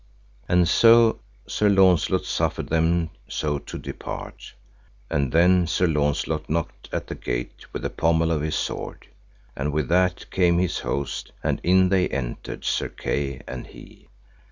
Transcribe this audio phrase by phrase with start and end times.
[0.49, 4.53] And so Sir Launcelot suffered them so to depart.
[5.11, 9.09] And then Sir Launcelot knocked at the gate with the pommel of his sword,
[9.55, 14.07] and with that came his host, and in they entered Sir Kay and he.